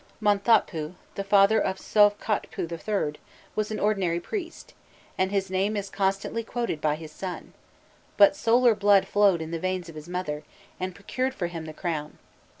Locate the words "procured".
10.95-11.35